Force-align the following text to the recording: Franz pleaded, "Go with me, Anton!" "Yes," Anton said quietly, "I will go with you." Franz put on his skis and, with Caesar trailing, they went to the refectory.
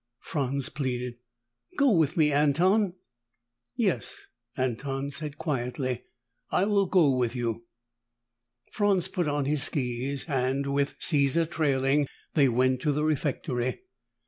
Franz 0.17 0.69
pleaded, 0.69 1.17
"Go 1.77 1.91
with 1.91 2.17
me, 2.17 2.31
Anton!" 2.31 2.95
"Yes," 3.75 4.17
Anton 4.57 5.11
said 5.11 5.37
quietly, 5.37 6.05
"I 6.49 6.65
will 6.65 6.87
go 6.87 7.15
with 7.15 7.35
you." 7.35 7.65
Franz 8.71 9.07
put 9.07 9.27
on 9.27 9.45
his 9.45 9.61
skis 9.61 10.25
and, 10.27 10.73
with 10.73 10.95
Caesar 10.97 11.45
trailing, 11.45 12.07
they 12.33 12.49
went 12.49 12.81
to 12.81 12.91
the 12.91 13.03
refectory. 13.03 13.83